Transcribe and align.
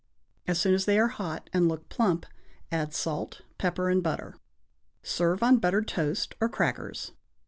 As 0.47 0.59
soon 0.59 0.73
as 0.73 0.85
they 0.85 0.97
are 0.97 1.09
hot 1.09 1.47
and 1.53 1.69
look 1.69 1.87
plump, 1.89 2.25
add 2.71 2.91
salt, 2.91 3.41
pepper 3.59 3.87
and 3.87 4.01
butter. 4.01 4.35
Serve 5.03 5.43
on 5.43 5.57
buttered 5.57 5.87
toast 5.87 6.33
or 6.41 6.49
crackers. 6.49 7.11